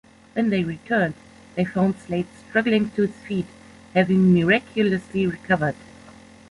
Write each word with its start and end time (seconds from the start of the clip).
When 0.33 0.49
they 0.49 0.63
returned, 0.63 1.13
they 1.53 1.63
found 1.63 1.93
Slade 1.99 2.25
struggling 2.49 2.89
to 2.95 3.03
his 3.03 3.15
feet, 3.23 3.45
having 3.93 4.33
miraculously 4.33 5.27
recovered. 5.27 5.75